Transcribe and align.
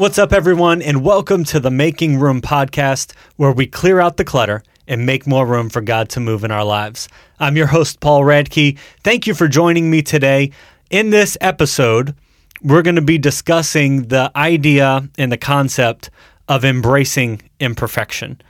What's 0.00 0.18
up, 0.18 0.32
everyone, 0.32 0.80
and 0.80 1.04
welcome 1.04 1.44
to 1.44 1.60
the 1.60 1.70
Making 1.70 2.18
Room 2.18 2.40
podcast, 2.40 3.12
where 3.36 3.52
we 3.52 3.66
clear 3.66 4.00
out 4.00 4.16
the 4.16 4.24
clutter 4.24 4.62
and 4.88 5.04
make 5.04 5.26
more 5.26 5.44
room 5.44 5.68
for 5.68 5.82
God 5.82 6.08
to 6.08 6.20
move 6.20 6.42
in 6.42 6.50
our 6.50 6.64
lives. 6.64 7.06
I'm 7.38 7.54
your 7.54 7.66
host, 7.66 8.00
Paul 8.00 8.22
Radke. 8.22 8.78
Thank 9.04 9.26
you 9.26 9.34
for 9.34 9.46
joining 9.46 9.90
me 9.90 10.00
today. 10.00 10.52
In 10.88 11.10
this 11.10 11.36
episode, 11.42 12.14
we're 12.62 12.80
going 12.80 12.96
to 12.96 13.02
be 13.02 13.18
discussing 13.18 14.04
the 14.04 14.32
idea 14.34 15.06
and 15.18 15.30
the 15.30 15.36
concept 15.36 16.08
of 16.48 16.64
embracing 16.64 17.42
imperfection. 17.60 18.40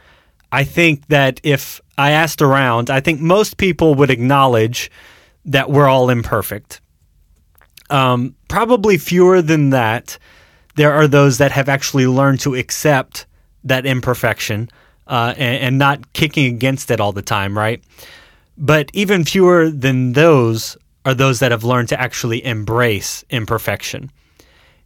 I 0.53 0.63
think 0.63 1.09
that 1.09 1.41
if 1.43 1.81
I 1.99 2.13
asked 2.13 2.43
around, 2.43 2.91
I 2.91 3.01
think 3.01 3.21
most 3.21 3.57
people 3.57 3.97
would 3.97 4.11
acknowledge 4.11 4.89
that 5.47 5.69
we're 5.69 5.89
all 5.89 6.11
imperfect. 6.11 6.81
Um, 7.91 8.37
probably 8.47 8.99
fewer 8.99 9.43
than 9.43 9.71
that 9.71 10.17
there 10.81 10.95
are 10.95 11.07
those 11.07 11.37
that 11.37 11.53
have 11.53 11.69
actually 11.69 12.07
learned 12.07 12.41
to 12.41 12.55
accept 12.55 13.27
that 13.65 13.85
imperfection 13.85 14.71
uh, 15.07 15.35
and, 15.37 15.63
and 15.63 15.79
not 15.79 16.11
kicking 16.15 16.47
against 16.47 16.91
it 16.91 17.01
all 17.01 17.13
the 17.13 17.21
time, 17.21 17.59
right? 17.59 17.85
But 18.57 18.91
even 18.95 19.25
fewer 19.25 19.69
than 19.69 20.15
those 20.15 20.79
are 21.05 21.13
those 21.13 21.41
that 21.41 21.51
have 21.51 21.65
learned 21.65 21.91
to 21.91 22.01
actually 22.01 22.43
embrace 22.47 23.27
imperfection 23.29 24.11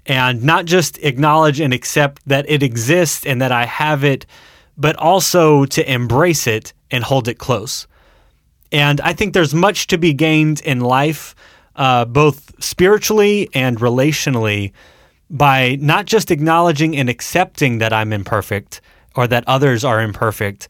and 0.05 0.43
not 0.43 0.65
just 0.65 0.99
acknowledge 0.99 1.61
and 1.61 1.73
accept 1.73 2.23
that 2.27 2.45
it 2.49 2.65
exists 2.65 3.25
and 3.25 3.41
that 3.41 3.53
I 3.53 3.65
have 3.65 4.03
it, 4.03 4.27
but 4.77 4.97
also 4.97 5.65
to 5.65 5.93
embrace 5.93 6.49
it 6.49 6.73
and 6.91 7.05
hold 7.05 7.29
it 7.29 7.39
close. 7.39 7.87
And 8.73 9.01
I 9.01 9.13
think 9.13 9.33
there's 9.33 9.55
much 9.55 9.87
to 9.87 9.97
be 9.97 10.13
gained 10.13 10.61
in 10.63 10.81
life, 10.81 11.37
uh, 11.77 12.05
both 12.05 12.53
spiritually 12.63 13.49
and 13.55 13.79
relationally, 13.79 14.73
by 15.35 15.77
not 15.81 16.07
just 16.07 16.31
acknowledging 16.31 16.97
and 16.97 17.11
accepting 17.11 17.79
that 17.79 17.93
I'm 17.93 18.13
imperfect 18.13 18.81
or 19.17 19.27
that 19.27 19.43
others 19.49 19.85
are 19.85 20.01
imperfect, 20.01 20.69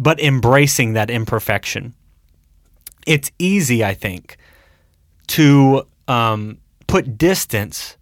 but 0.00 0.20
embracing 0.20 0.94
that 0.94 1.10
imperfection. 1.10 1.94
It's 3.06 3.30
easy, 3.38 3.84
I 3.84 3.94
think, 3.94 4.36
to 5.28 5.86
um, 6.08 6.58
put 6.88 7.16
distance 7.16 7.96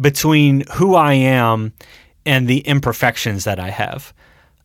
between 0.00 0.64
who 0.72 0.94
I 0.94 1.12
am 1.12 1.74
and 2.24 2.48
the 2.48 2.60
imperfections 2.60 3.44
that 3.44 3.60
I 3.60 3.68
have. 3.68 4.14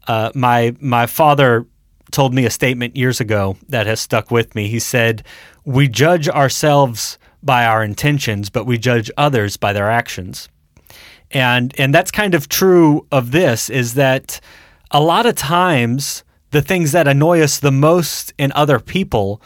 Uh, 0.07 0.31
my 0.33 0.75
my 0.79 1.07
father 1.07 1.65
told 2.11 2.33
me 2.33 2.45
a 2.45 2.49
statement 2.49 2.95
years 2.95 3.19
ago 3.19 3.57
that 3.67 3.85
has 3.85 3.99
stuck 3.99 4.31
with 4.31 4.55
me. 4.55 4.69
He 4.69 4.79
said, 4.79 5.23
"We 5.65 5.89
judge 5.89 6.29
ourselves 6.29 7.19
by 7.43 7.65
our 7.65 7.83
intentions, 7.83 8.49
but 8.49 8.65
we 8.65 8.77
judge 8.77 9.11
others 9.17 9.57
by 9.57 9.73
their 9.73 9.91
actions." 9.91 10.47
And 11.31 11.73
and 11.79 11.93
that's 11.93 12.11
kind 12.11 12.33
of 12.33 12.49
true 12.49 13.05
of 13.11 13.31
this 13.31 13.69
is 13.69 13.93
that 13.95 14.39
a 14.91 15.01
lot 15.01 15.25
of 15.25 15.35
times 15.35 16.23
the 16.51 16.61
things 16.61 16.91
that 16.91 17.07
annoy 17.07 17.41
us 17.41 17.59
the 17.59 17.71
most 17.71 18.33
in 18.37 18.51
other 18.53 18.79
people 18.79 19.41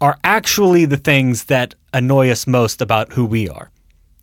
are 0.00 0.18
actually 0.22 0.84
the 0.84 0.96
things 0.96 1.44
that 1.44 1.74
annoy 1.92 2.30
us 2.30 2.46
most 2.46 2.80
about 2.80 3.12
who 3.12 3.24
we 3.24 3.48
are 3.48 3.70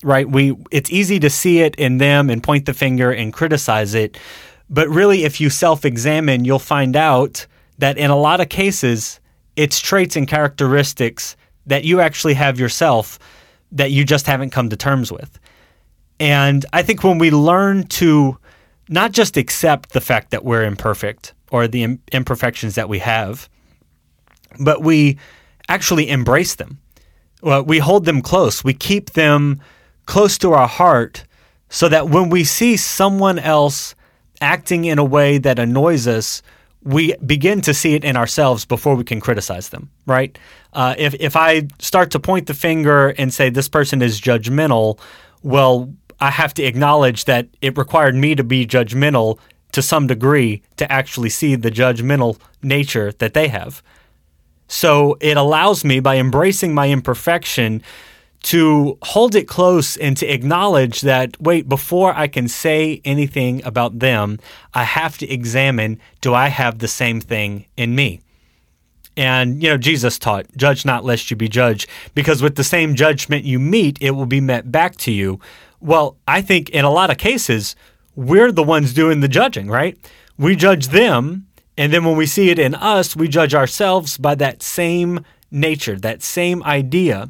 right? 0.04 0.30
We 0.30 0.56
it's 0.72 0.92
easy 0.92 1.20
to 1.20 1.30
see 1.30 1.62
it 1.62 1.76
in 1.76 1.98
them 1.98 2.30
and 2.30 2.44
point 2.44 2.66
the 2.66 2.74
finger 2.74 3.12
and 3.12 3.34
criticize 3.34 3.94
it. 3.94 4.18
But 4.70 4.90
really 4.90 5.24
if 5.24 5.42
you 5.42 5.50
self-examine 5.50 6.46
you'll 6.46 6.60
find 6.60 6.96
out 6.96 7.46
that 7.80 7.98
in 7.98 8.12
a 8.12 8.16
lot 8.16 8.42
of 8.42 8.50
cases 8.50 9.20
it's 9.56 9.80
traits 9.80 10.16
and 10.16 10.28
characteristics 10.28 11.36
that 11.66 11.84
you 11.84 12.02
actually 12.02 12.34
have 12.34 12.60
yourself 12.60 13.20
that 13.72 13.92
you 13.92 14.04
just 14.04 14.28
haven't 14.28 14.52
come 14.52 14.70
to 14.70 14.76
terms 14.76 15.12
with 15.12 15.40
and 16.20 16.66
I 16.74 16.84
think 16.84 17.04
when 17.04 17.18
we 17.18 17.32
learn 17.32 17.88
to 17.88 18.38
not 18.90 19.12
just 19.12 19.38
accept 19.38 19.92
the 19.92 20.02
fact 20.02 20.32
that 20.32 20.44
we're 20.44 20.64
imperfect 20.64 21.34
or 21.52 21.68
the 21.68 21.98
imperfections 22.12 22.76
that 22.76 22.90
we 22.90 23.00
have, 23.00 23.50
but 24.60 24.82
we 24.82 25.18
actually 25.68 26.10
embrace 26.10 26.56
them. 26.56 26.80
Well, 27.42 27.64
we 27.64 27.80
hold 27.80 28.06
them 28.06 28.22
close. 28.22 28.64
We 28.64 28.74
keep 28.74 29.12
them 29.12 29.62
close 30.06 30.38
to 30.40 30.54
our 30.54 30.68
heart 30.68 31.26
so 31.70 31.90
that 31.90 32.10
when 32.10 32.30
we 32.30 32.44
see 32.44 32.78
someone 32.78 33.40
else 33.40 33.96
acting 34.42 34.86
in 34.86 35.00
a 35.00 35.04
way 35.04 35.38
that 35.40 35.60
annoys 35.60 36.08
us, 36.08 36.42
we 36.84 37.16
begin 37.26 37.62
to 37.62 37.74
see 37.74 37.96
it 37.96 38.04
in 38.04 38.18
ourselves 38.18 38.66
before 38.66 38.96
we 38.96 39.04
can 39.04 39.22
criticize 39.22 39.70
them, 39.70 39.90
right? 40.06 40.38
Uh, 40.74 40.96
if, 40.98 41.16
if 41.20 41.36
I 41.36 41.68
start 41.80 42.12
to 42.12 42.20
point 42.20 42.48
the 42.48 42.54
finger 42.54 43.10
and 43.10 43.34
say 43.34 43.50
this 43.50 43.70
person 43.70 44.02
is 44.02 44.20
judgmental, 44.20 45.00
well, 45.42 45.94
I 46.24 46.30
have 46.30 46.54
to 46.54 46.64
acknowledge 46.64 47.26
that 47.26 47.50
it 47.62 47.78
required 47.78 48.16
me 48.16 48.34
to 48.34 48.46
be 48.46 48.66
judgmental 48.66 49.40
to 49.74 49.82
some 49.82 50.08
degree 50.08 50.62
to 50.78 50.90
actually 50.90 51.28
see 51.30 51.56
the 51.56 51.70
judgmental 51.70 52.40
nature 52.62 53.12
that 53.12 53.34
they 53.34 53.50
have. 53.50 53.84
So 54.70 55.18
it 55.20 55.36
allows 55.36 55.84
me, 55.84 56.00
by 56.00 56.16
embracing 56.16 56.74
my 56.74 56.90
imperfection, 56.90 57.84
to 58.44 58.98
hold 59.02 59.36
it 59.36 59.50
close 59.50 59.98
and 59.98 60.16
to 60.16 60.26
acknowledge 60.26 61.02
that, 61.02 61.40
wait, 61.42 61.68
before 61.68 62.14
I 62.16 62.30
can 62.30 62.48
say 62.48 63.02
anything 63.04 63.62
about 63.66 64.00
them, 64.00 64.40
I 64.74 64.84
have 64.84 65.18
to 65.18 65.30
examine 65.30 66.00
do 66.22 66.34
I 66.34 66.48
have 66.48 66.80
the 66.80 66.88
same 66.88 67.20
thing 67.20 67.66
in 67.76 67.96
me? 67.96 68.22
And, 69.18 69.62
you 69.62 69.70
know, 69.70 69.78
Jesus 69.78 70.18
taught, 70.18 70.46
judge 70.56 70.86
not 70.86 71.04
lest 71.04 71.30
you 71.30 71.36
be 71.36 71.50
judged, 71.50 71.90
because 72.16 72.42
with 72.42 72.56
the 72.56 72.64
same 72.64 72.96
judgment 72.96 73.44
you 73.44 73.60
meet, 73.60 73.98
it 74.02 74.12
will 74.12 74.26
be 74.26 74.42
met 74.42 74.72
back 74.72 74.96
to 75.00 75.12
you. 75.12 75.42
Well, 75.84 76.16
I 76.26 76.42
think 76.42 76.70
in 76.70 76.86
a 76.86 76.90
lot 76.90 77.10
of 77.10 77.18
cases, 77.18 77.76
we're 78.16 78.54
the 78.54 78.64
ones 78.64 78.94
doing 78.94 79.20
the 79.20 79.28
judging, 79.28 79.70
right? 79.70 79.98
We 80.38 80.56
judge 80.56 80.88
them, 80.88 81.48
and 81.78 81.92
then 81.92 82.06
when 82.06 82.16
we 82.16 82.26
see 82.26 82.50
it 82.50 82.58
in 82.58 82.74
us, 82.74 83.18
we 83.18 83.28
judge 83.28 83.54
ourselves 83.54 84.18
by 84.18 84.36
that 84.36 84.64
same 84.64 85.26
nature, 85.52 86.00
that 86.00 86.24
same 86.24 86.64
idea. 86.64 87.28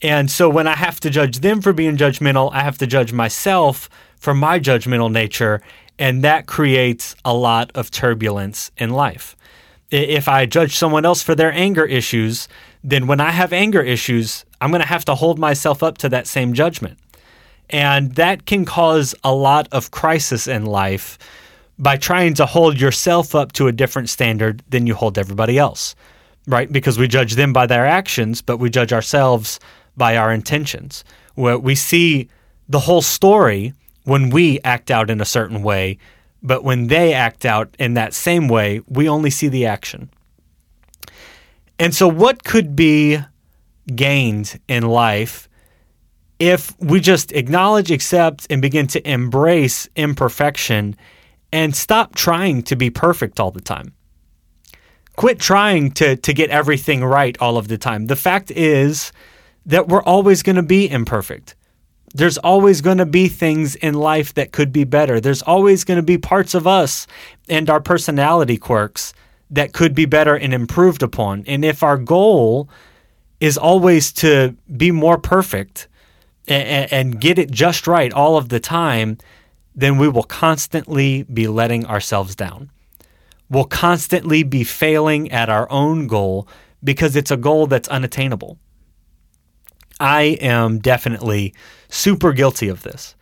And 0.00 0.30
so 0.30 0.48
when 0.48 0.68
I 0.68 0.76
have 0.76 1.00
to 1.00 1.10
judge 1.10 1.40
them 1.40 1.60
for 1.60 1.72
being 1.72 1.96
judgmental, 1.96 2.52
I 2.52 2.60
have 2.60 2.78
to 2.78 2.86
judge 2.86 3.12
myself 3.12 3.90
for 4.16 4.32
my 4.32 4.60
judgmental 4.60 5.10
nature, 5.10 5.60
and 5.98 6.22
that 6.22 6.46
creates 6.46 7.16
a 7.24 7.34
lot 7.34 7.72
of 7.74 7.90
turbulence 7.90 8.70
in 8.76 8.90
life. 8.90 9.34
If 9.90 10.28
I 10.28 10.46
judge 10.46 10.76
someone 10.76 11.04
else 11.04 11.20
for 11.20 11.34
their 11.34 11.50
anger 11.50 11.84
issues, 11.84 12.46
then 12.84 13.08
when 13.08 13.18
I 13.18 13.32
have 13.32 13.52
anger 13.52 13.82
issues, 13.82 14.44
I'm 14.60 14.70
going 14.70 14.82
to 14.82 14.86
have 14.86 15.04
to 15.06 15.16
hold 15.16 15.40
myself 15.40 15.82
up 15.82 15.98
to 15.98 16.08
that 16.10 16.28
same 16.28 16.52
judgment. 16.52 16.96
And 17.70 18.14
that 18.14 18.46
can 18.46 18.64
cause 18.64 19.14
a 19.24 19.34
lot 19.34 19.68
of 19.72 19.90
crisis 19.90 20.46
in 20.46 20.66
life 20.66 21.18
by 21.78 21.96
trying 21.96 22.34
to 22.34 22.46
hold 22.46 22.80
yourself 22.80 23.34
up 23.34 23.52
to 23.52 23.68
a 23.68 23.72
different 23.72 24.08
standard 24.08 24.62
than 24.68 24.86
you 24.86 24.94
hold 24.94 25.18
everybody 25.18 25.58
else, 25.58 25.94
right? 26.46 26.70
Because 26.70 26.98
we 26.98 27.06
judge 27.06 27.34
them 27.34 27.52
by 27.52 27.66
their 27.66 27.86
actions, 27.86 28.42
but 28.42 28.56
we 28.58 28.70
judge 28.70 28.92
ourselves 28.92 29.60
by 29.96 30.16
our 30.16 30.32
intentions. 30.32 31.04
Where 31.34 31.58
we 31.58 31.74
see 31.74 32.28
the 32.68 32.80
whole 32.80 33.02
story 33.02 33.74
when 34.04 34.30
we 34.30 34.60
act 34.64 34.90
out 34.90 35.10
in 35.10 35.20
a 35.20 35.26
certain 35.26 35.62
way, 35.62 35.98
but 36.42 36.64
when 36.64 36.88
they 36.88 37.12
act 37.12 37.44
out 37.44 37.74
in 37.78 37.94
that 37.94 38.14
same 38.14 38.48
way, 38.48 38.80
we 38.86 39.08
only 39.08 39.30
see 39.30 39.48
the 39.48 39.66
action. 39.66 40.10
And 41.78 41.94
so, 41.94 42.08
what 42.08 42.42
could 42.42 42.74
be 42.74 43.18
gained 43.94 44.58
in 44.68 44.82
life 44.84 45.48
if 46.38 46.78
we 46.78 47.00
just 47.00 47.32
acknowledge, 47.32 47.90
accept, 47.90 48.46
and 48.50 48.62
begin 48.62 48.86
to 48.88 49.10
embrace 49.10 49.88
imperfection 49.96 50.96
and 51.52 51.74
stop 51.74 52.14
trying 52.14 52.62
to 52.62 52.76
be 52.76 52.90
perfect 52.90 53.40
all 53.40 53.50
the 53.50 53.60
time. 53.60 53.92
Quit 55.16 55.40
trying 55.40 55.90
to, 55.92 56.16
to 56.16 56.32
get 56.32 56.50
everything 56.50 57.04
right 57.04 57.36
all 57.40 57.56
of 57.56 57.68
the 57.68 57.78
time. 57.78 58.06
The 58.06 58.16
fact 58.16 58.50
is 58.52 59.10
that 59.66 59.88
we're 59.88 60.02
always 60.02 60.42
going 60.42 60.56
to 60.56 60.62
be 60.62 60.88
imperfect. 60.88 61.56
There's 62.14 62.38
always 62.38 62.80
going 62.80 62.98
to 62.98 63.06
be 63.06 63.28
things 63.28 63.74
in 63.76 63.94
life 63.94 64.34
that 64.34 64.52
could 64.52 64.72
be 64.72 64.84
better. 64.84 65.20
There's 65.20 65.42
always 65.42 65.84
going 65.84 65.96
to 65.96 66.02
be 66.02 66.18
parts 66.18 66.54
of 66.54 66.66
us 66.66 67.06
and 67.48 67.68
our 67.68 67.80
personality 67.80 68.56
quirks 68.56 69.12
that 69.50 69.72
could 69.72 69.94
be 69.94 70.06
better 70.06 70.34
and 70.34 70.54
improved 70.54 71.02
upon. 71.02 71.44
And 71.46 71.64
if 71.64 71.82
our 71.82 71.98
goal 71.98 72.68
is 73.40 73.58
always 73.58 74.12
to 74.12 74.56
be 74.76 74.90
more 74.90 75.18
perfect, 75.18 75.88
and, 76.50 76.92
and 76.92 77.20
get 77.20 77.38
it 77.38 77.50
just 77.50 77.86
right 77.86 78.12
all 78.12 78.36
of 78.36 78.48
the 78.48 78.60
time, 78.60 79.18
then 79.74 79.98
we 79.98 80.08
will 80.08 80.24
constantly 80.24 81.22
be 81.24 81.46
letting 81.46 81.86
ourselves 81.86 82.34
down. 82.34 82.70
We'll 83.50 83.64
constantly 83.64 84.42
be 84.42 84.64
failing 84.64 85.30
at 85.30 85.48
our 85.48 85.70
own 85.70 86.06
goal 86.06 86.48
because 86.82 87.16
it's 87.16 87.30
a 87.30 87.36
goal 87.36 87.66
that's 87.66 87.88
unattainable. 87.88 88.58
I 90.00 90.38
am 90.40 90.78
definitely 90.78 91.54
super 91.88 92.32
guilty 92.32 92.68
of 92.68 92.82
this. 92.82 93.14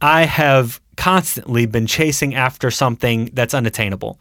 I 0.00 0.24
have 0.24 0.80
constantly 0.96 1.66
been 1.66 1.86
chasing 1.86 2.34
after 2.34 2.70
something 2.70 3.30
that's 3.32 3.54
unattainable, 3.54 4.18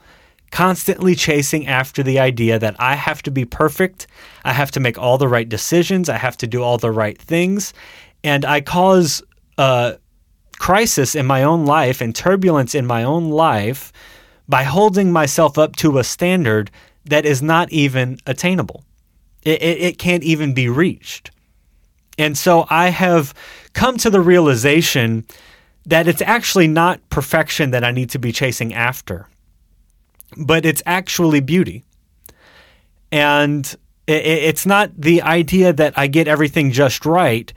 constantly 0.51 1.15
chasing 1.15 1.67
after 1.67 2.03
the 2.03 2.19
idea 2.19 2.59
that 2.59 2.75
I 2.79 2.95
have 2.95 3.21
to 3.23 3.31
be 3.31 3.45
perfect, 3.45 4.07
I 4.43 4.53
have 4.53 4.71
to 4.71 4.79
make 4.79 4.97
all 4.97 5.17
the 5.17 5.27
right 5.27 5.47
decisions, 5.47 6.09
I 6.09 6.17
have 6.17 6.37
to 6.37 6.47
do 6.47 6.63
all 6.63 6.77
the 6.77 6.91
right 6.91 7.17
things, 7.17 7.73
and 8.25 8.43
I 8.43 8.59
cause 8.59 9.21
uh, 9.59 9.93
crisis 10.57 11.13
in 11.13 11.27
my 11.27 11.43
own 11.43 11.65
life 11.65 12.01
and 12.01 12.13
turbulence 12.13 12.73
in 12.73 12.87
my 12.87 13.03
own 13.03 13.29
life 13.29 13.93
by 14.49 14.63
holding 14.63 15.11
myself 15.11 15.59
up 15.59 15.75
to 15.77 15.99
a 15.99 16.03
standard 16.03 16.71
that 17.05 17.23
is 17.23 17.43
not 17.43 17.71
even 17.71 18.17
attainable. 18.25 18.83
It, 19.43 19.61
it, 19.61 19.81
it, 19.81 19.97
can't 19.99 20.23
even 20.23 20.55
be 20.55 20.69
reached. 20.69 21.29
And 22.17 22.35
so 22.35 22.65
I 22.67 22.89
have 22.89 23.35
come 23.73 23.95
to 23.97 24.09
the 24.09 24.21
realization 24.21 25.27
that 25.85 26.07
it's 26.07 26.23
actually 26.23 26.67
not 26.67 27.07
perfection 27.09 27.69
that 27.71 27.83
I 27.83 27.91
need 27.91 28.09
to 28.09 28.19
be 28.19 28.31
chasing 28.31 28.73
after, 28.73 29.29
but 30.35 30.65
it's 30.65 30.81
actually 30.87 31.41
beauty. 31.41 31.83
And 33.11 33.71
it's 34.07 34.65
not 34.65 34.89
the 34.97 35.21
idea 35.21 35.73
that 35.73 35.93
I 35.95 36.07
get 36.07 36.27
everything 36.27 36.71
just 36.71 37.05
right, 37.05 37.53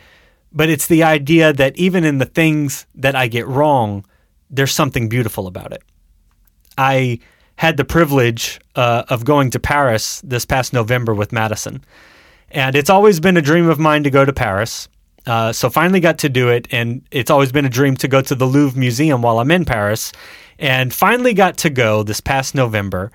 but 0.53 0.69
it's 0.69 0.87
the 0.87 1.03
idea 1.03 1.53
that 1.53 1.77
even 1.77 2.05
in 2.05 2.19
the 2.19 2.27
things 2.27 2.87
that 2.95 3.15
I 3.15 3.29
get 3.29 3.47
wrong, 3.47 4.05
there's 4.51 4.73
something 4.73 5.09
beautiful 5.09 5.47
about 5.47 5.73
it. 5.73 5.83
I 6.77 7.19
had 7.57 7.77
the 7.77 7.85
privilege 7.85 8.61
uh, 8.77 9.03
of 9.09 9.25
going 9.25 9.51
to 9.51 9.59
Paris 9.59 10.21
this 10.23 10.45
past 10.45 10.73
November 10.73 11.13
with 11.13 11.33
Madison. 11.33 11.85
And 12.51 12.77
it's 12.77 12.89
always 12.89 13.21
been 13.21 13.37
a 13.37 13.43
dream 13.43 13.69
of 13.69 13.79
mine 13.79 14.05
to 14.05 14.11
go 14.11 14.25
to 14.25 14.33
Paris. 14.33 14.89
Uh, 15.27 15.53
so 15.53 15.69
finally 15.69 16.01
got 16.01 16.19
to 16.19 16.29
do 16.29 16.49
it. 16.49 16.69
And 16.71 17.03
it's 17.11 17.31
always 17.31 17.53
been 17.53 17.65
a 17.65 17.71
dream 17.71 17.97
to 17.97 18.09
go 18.09 18.23
to 18.23 18.35
the 18.35 18.47
Louvre 18.47 18.79
Museum 18.79 19.23
while 19.23 19.41
I'm 19.41 19.51
in 19.51 19.65
Paris. 19.65 20.13
And 20.59 20.95
finally 20.95 21.35
got 21.35 21.59
to 21.59 21.71
go 21.71 22.03
this 22.05 22.21
past 22.21 22.55
November. 22.55 23.11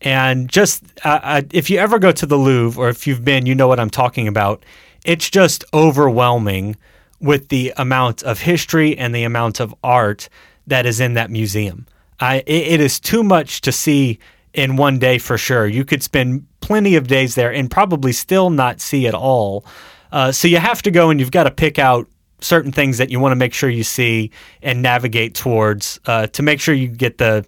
And 0.00 0.48
just 0.48 0.84
uh, 1.04 1.20
uh 1.22 1.42
if 1.52 1.68
you 1.68 1.78
ever 1.78 1.98
go 1.98 2.12
to 2.12 2.24
the 2.24 2.36
Louvre, 2.36 2.80
or 2.80 2.88
if 2.88 3.06
you've 3.06 3.24
been, 3.24 3.46
you 3.46 3.54
know 3.54 3.66
what 3.66 3.80
I'm 3.80 3.90
talking 3.90 4.28
about. 4.28 4.64
It's 5.04 5.30
just 5.30 5.64
overwhelming 5.72 6.76
with 7.20 7.48
the 7.48 7.72
amount 7.76 8.22
of 8.22 8.40
history 8.40 8.96
and 8.96 9.14
the 9.14 9.24
amount 9.24 9.60
of 9.60 9.74
art 9.82 10.28
that 10.66 10.86
is 10.86 11.00
in 11.00 11.14
that 11.14 11.30
museum. 11.30 11.86
I, 12.20 12.42
it 12.46 12.80
is 12.80 13.00
too 13.00 13.22
much 13.22 13.60
to 13.62 13.72
see 13.72 14.18
in 14.52 14.76
one 14.76 14.98
day 14.98 15.18
for 15.18 15.38
sure. 15.38 15.66
You 15.66 15.84
could 15.84 16.02
spend 16.02 16.46
plenty 16.60 16.96
of 16.96 17.06
days 17.06 17.34
there 17.34 17.52
and 17.52 17.70
probably 17.70 18.12
still 18.12 18.50
not 18.50 18.80
see 18.80 19.06
it 19.06 19.14
all. 19.14 19.64
Uh, 20.10 20.32
so 20.32 20.48
you 20.48 20.58
have 20.58 20.82
to 20.82 20.90
go 20.90 21.10
and 21.10 21.20
you've 21.20 21.30
got 21.30 21.44
to 21.44 21.50
pick 21.50 21.78
out 21.78 22.08
certain 22.40 22.72
things 22.72 22.98
that 22.98 23.10
you 23.10 23.20
want 23.20 23.32
to 23.32 23.36
make 23.36 23.52
sure 23.52 23.68
you 23.68 23.84
see 23.84 24.30
and 24.62 24.82
navigate 24.82 25.34
towards 25.34 25.98
uh, 26.06 26.26
to 26.28 26.42
make 26.42 26.60
sure 26.60 26.74
you 26.74 26.88
get 26.88 27.18
the 27.18 27.44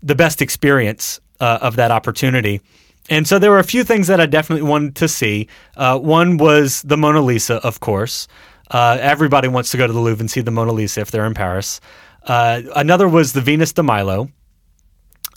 the 0.00 0.14
best 0.14 0.40
experience 0.40 1.20
uh, 1.40 1.58
of 1.60 1.76
that 1.76 1.90
opportunity. 1.90 2.60
And 3.08 3.26
so 3.26 3.38
there 3.38 3.50
were 3.50 3.58
a 3.58 3.64
few 3.64 3.84
things 3.84 4.06
that 4.08 4.20
I 4.20 4.26
definitely 4.26 4.68
wanted 4.68 4.96
to 4.96 5.08
see. 5.08 5.48
Uh, 5.76 5.98
one 5.98 6.36
was 6.36 6.82
the 6.82 6.96
Mona 6.96 7.22
Lisa, 7.22 7.56
of 7.56 7.80
course. 7.80 8.28
Uh, 8.70 8.98
everybody 9.00 9.48
wants 9.48 9.70
to 9.70 9.76
go 9.76 9.86
to 9.86 9.92
the 9.92 10.00
Louvre 10.00 10.20
and 10.20 10.30
see 10.30 10.42
the 10.42 10.50
Mona 10.50 10.72
Lisa 10.72 11.00
if 11.00 11.10
they're 11.10 11.26
in 11.26 11.34
Paris. 11.34 11.80
Uh, 12.24 12.62
another 12.76 13.08
was 13.08 13.32
the 13.32 13.40
Venus 13.40 13.72
de 13.72 13.82
Milo. 13.82 14.28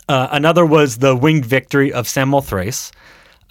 Uh, 0.09 0.27
another 0.31 0.65
was 0.65 0.97
the 0.97 1.15
Winged 1.15 1.45
Victory 1.45 1.94
of 1.94 2.07
Samothrace. 2.07 2.91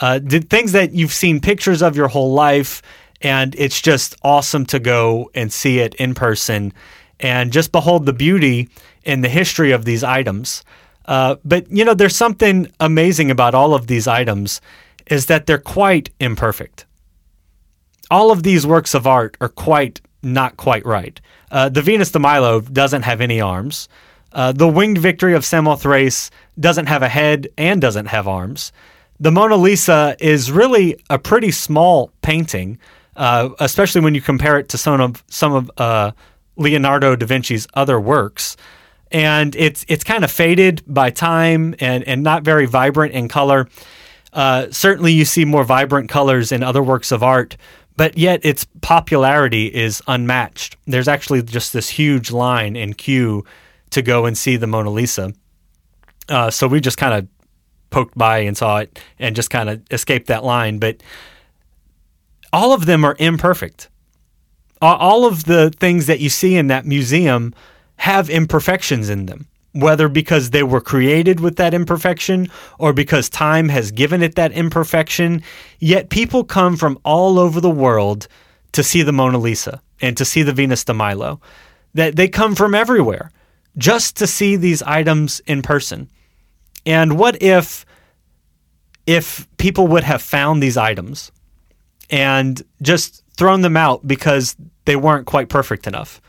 Uh, 0.00 0.18
did 0.18 0.50
things 0.50 0.72
that 0.72 0.92
you've 0.92 1.12
seen 1.12 1.40
pictures 1.40 1.82
of 1.82 1.96
your 1.96 2.08
whole 2.08 2.32
life, 2.32 2.82
and 3.22 3.54
it's 3.56 3.80
just 3.80 4.14
awesome 4.22 4.66
to 4.66 4.78
go 4.78 5.30
and 5.34 5.52
see 5.52 5.78
it 5.78 5.94
in 5.94 6.14
person 6.14 6.72
and 7.18 7.52
just 7.52 7.72
behold 7.72 8.06
the 8.06 8.12
beauty 8.12 8.68
and 9.04 9.24
the 9.24 9.28
history 9.28 9.72
of 9.72 9.84
these 9.84 10.02
items. 10.02 10.64
Uh, 11.06 11.36
but 11.44 11.70
you 11.70 11.84
know, 11.84 11.94
there's 11.94 12.16
something 12.16 12.70
amazing 12.80 13.30
about 13.30 13.54
all 13.54 13.74
of 13.74 13.86
these 13.86 14.06
items, 14.06 14.60
is 15.06 15.26
that 15.26 15.46
they're 15.46 15.58
quite 15.58 16.10
imperfect. 16.20 16.86
All 18.10 18.30
of 18.30 18.42
these 18.42 18.66
works 18.66 18.94
of 18.94 19.06
art 19.06 19.36
are 19.40 19.48
quite 19.48 20.00
not 20.22 20.56
quite 20.56 20.84
right. 20.84 21.20
Uh, 21.50 21.68
the 21.68 21.82
Venus 21.82 22.10
de 22.10 22.18
Milo 22.18 22.60
doesn't 22.60 23.02
have 23.02 23.20
any 23.20 23.40
arms. 23.40 23.88
Uh, 24.32 24.52
the 24.52 24.68
Winged 24.68 24.98
Victory 24.98 25.34
of 25.34 25.44
Samothrace 25.44 26.30
doesn't 26.58 26.86
have 26.86 27.02
a 27.02 27.08
head 27.08 27.48
and 27.58 27.80
doesn't 27.80 28.06
have 28.06 28.28
arms. 28.28 28.72
The 29.18 29.32
Mona 29.32 29.56
Lisa 29.56 30.16
is 30.18 30.52
really 30.52 30.96
a 31.10 31.18
pretty 31.18 31.50
small 31.50 32.12
painting, 32.22 32.78
uh, 33.16 33.50
especially 33.58 34.00
when 34.00 34.14
you 34.14 34.20
compare 34.20 34.58
it 34.58 34.68
to 34.70 34.78
some 34.78 35.00
of 35.00 35.24
some 35.28 35.52
of 35.52 35.70
uh, 35.76 36.12
Leonardo 36.56 37.16
da 37.16 37.26
Vinci's 37.26 37.66
other 37.74 38.00
works. 38.00 38.56
And 39.12 39.56
it's 39.56 39.84
it's 39.88 40.04
kind 40.04 40.24
of 40.24 40.30
faded 40.30 40.82
by 40.86 41.10
time 41.10 41.74
and, 41.80 42.04
and 42.04 42.22
not 42.22 42.44
very 42.44 42.66
vibrant 42.66 43.12
in 43.12 43.28
color. 43.28 43.68
Uh, 44.32 44.68
certainly, 44.70 45.12
you 45.12 45.24
see 45.24 45.44
more 45.44 45.64
vibrant 45.64 46.08
colors 46.08 46.52
in 46.52 46.62
other 46.62 46.82
works 46.82 47.10
of 47.10 47.22
art, 47.22 47.56
but 47.96 48.16
yet 48.16 48.40
its 48.44 48.64
popularity 48.80 49.66
is 49.66 50.00
unmatched. 50.06 50.76
There's 50.86 51.08
actually 51.08 51.42
just 51.42 51.72
this 51.72 51.88
huge 51.88 52.30
line 52.30 52.76
in 52.76 52.94
queue 52.94 53.44
to 53.90 54.02
go 54.02 54.26
and 54.26 54.38
see 54.38 54.56
the 54.56 54.68
Mona 54.68 54.90
Lisa. 54.90 55.32
Uh, 56.28 56.50
so 56.50 56.68
we 56.68 56.80
just 56.80 56.96
kind 56.96 57.14
of 57.14 57.26
poked 57.90 58.16
by 58.16 58.38
and 58.38 58.56
saw 58.56 58.78
it 58.78 59.00
and 59.18 59.34
just 59.34 59.50
kind 59.50 59.68
of 59.68 59.82
escaped 59.90 60.28
that 60.28 60.44
line. 60.44 60.78
But 60.78 61.02
all 62.52 62.72
of 62.72 62.86
them 62.86 63.04
are 63.04 63.16
imperfect. 63.18 63.88
All 64.80 65.26
of 65.26 65.44
the 65.44 65.70
things 65.78 66.06
that 66.06 66.20
you 66.20 66.30
see 66.30 66.56
in 66.56 66.68
that 66.68 66.86
museum 66.86 67.52
have 68.00 68.30
imperfections 68.30 69.10
in 69.10 69.26
them 69.26 69.46
whether 69.72 70.08
because 70.08 70.50
they 70.50 70.62
were 70.62 70.80
created 70.80 71.40
with 71.40 71.56
that 71.56 71.74
imperfection 71.74 72.48
or 72.78 72.92
because 72.92 73.28
time 73.28 73.68
has 73.68 73.90
given 73.90 74.22
it 74.22 74.34
that 74.34 74.52
imperfection. 74.52 75.42
Yet 75.78 76.10
people 76.10 76.44
come 76.44 76.76
from 76.76 76.98
all 77.04 77.38
over 77.38 77.60
the 77.60 77.70
world 77.70 78.26
to 78.72 78.82
see 78.82 79.02
the 79.02 79.12
Mona 79.12 79.38
Lisa 79.38 79.80
and 80.00 80.16
to 80.16 80.24
see 80.24 80.42
the 80.42 80.52
Venus 80.52 80.84
de 80.84 80.94
Milo. 80.94 81.40
That 81.94 82.16
they 82.16 82.28
come 82.28 82.54
from 82.54 82.74
everywhere 82.74 83.30
just 83.76 84.16
to 84.16 84.26
see 84.26 84.56
these 84.56 84.82
items 84.82 85.40
in 85.46 85.62
person. 85.62 86.08
And 86.84 87.18
what 87.18 87.40
if 87.42 87.86
if 89.06 89.46
people 89.56 89.86
would 89.88 90.04
have 90.04 90.22
found 90.22 90.62
these 90.62 90.76
items 90.76 91.32
and 92.10 92.60
just 92.82 93.22
thrown 93.36 93.60
them 93.60 93.76
out 93.76 94.06
because 94.06 94.56
they 94.84 94.96
weren't 94.96 95.26
quite 95.26 95.48
perfect 95.48 95.86
enough? 95.86 96.20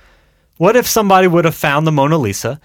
What 0.62 0.76
if 0.76 0.86
somebody 0.86 1.26
would 1.26 1.46
have 1.46 1.56
found 1.56 1.88
the 1.88 1.92
Mona 1.92 2.20
Lisa 2.20 2.62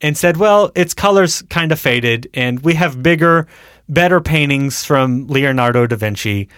and 0.00 0.18
said, 0.18 0.36
well, 0.36 0.72
its 0.74 0.92
colors 0.94 1.42
kind 1.42 1.70
of 1.70 1.78
faded, 1.78 2.28
and 2.34 2.58
we 2.64 2.74
have 2.74 3.04
bigger, 3.04 3.46
better 3.88 4.20
paintings 4.20 4.84
from 4.84 5.28
Leonardo 5.28 5.86
da 5.86 5.94
Vinci. 5.94 6.48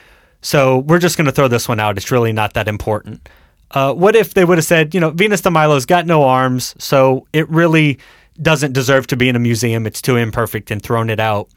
So 0.41 0.79
we're 0.79 0.99
just 0.99 1.19
going 1.19 1.27
to 1.27 1.31
throw 1.33 1.47
this 1.47 1.69
one 1.69 1.79
out. 1.79 1.99
It's 1.99 2.11
really 2.11 2.33
not 2.33 2.55
that 2.55 2.69
important. 2.69 3.29
Uh, 3.73 3.93
what 3.93 4.17
if 4.17 4.33
they 4.33 4.47
would 4.47 4.57
have 4.57 4.65
said, 4.65 4.95
you 4.95 5.01
know, 5.01 5.11
Venus 5.11 5.43
de 5.43 5.51
Milo's 5.51 5.85
got 5.85 6.07
no 6.07 6.23
arms, 6.23 6.75
so 6.79 7.27
it 7.35 7.47
really 7.51 7.99
doesn't 8.41 8.73
deserve 8.73 9.07
to 9.09 9.17
be 9.19 9.29
in 9.29 9.37
a 9.37 9.39
museum. 9.39 9.87
It's 9.87 10.01
too 10.01 10.17
imperfect 10.17 10.71
and 10.71 10.81
thrown 10.81 11.11
it 11.11 11.21
out. 11.21 11.51